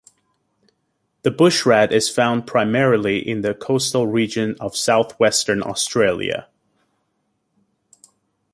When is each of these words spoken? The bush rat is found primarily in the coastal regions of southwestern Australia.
The 1.21 1.29
bush 1.29 1.63
rat 1.63 1.91
is 1.91 2.09
found 2.09 2.47
primarily 2.47 3.19
in 3.19 3.41
the 3.41 3.53
coastal 3.53 4.07
regions 4.07 4.57
of 4.59 4.75
southwestern 4.75 5.61
Australia. 5.61 6.47